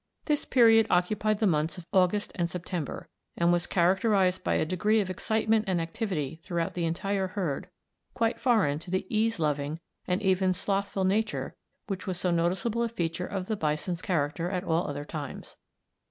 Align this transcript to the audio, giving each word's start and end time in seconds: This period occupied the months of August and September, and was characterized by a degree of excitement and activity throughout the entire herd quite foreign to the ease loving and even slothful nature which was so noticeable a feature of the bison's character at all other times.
This 0.25 0.45
period 0.45 0.87
occupied 0.89 1.37
the 1.37 1.45
months 1.45 1.77
of 1.77 1.85
August 1.93 2.31
and 2.33 2.49
September, 2.49 3.07
and 3.37 3.51
was 3.51 3.67
characterized 3.67 4.43
by 4.43 4.55
a 4.55 4.65
degree 4.65 4.99
of 4.99 5.11
excitement 5.11 5.65
and 5.67 5.79
activity 5.79 6.39
throughout 6.41 6.73
the 6.73 6.85
entire 6.85 7.27
herd 7.27 7.69
quite 8.15 8.39
foreign 8.39 8.79
to 8.79 8.89
the 8.89 9.05
ease 9.15 9.37
loving 9.37 9.79
and 10.07 10.19
even 10.23 10.55
slothful 10.55 11.03
nature 11.03 11.55
which 11.85 12.07
was 12.07 12.19
so 12.19 12.31
noticeable 12.31 12.81
a 12.81 12.89
feature 12.89 13.27
of 13.27 13.45
the 13.45 13.55
bison's 13.55 14.01
character 14.01 14.49
at 14.49 14.63
all 14.63 14.87
other 14.87 15.05
times. 15.05 15.57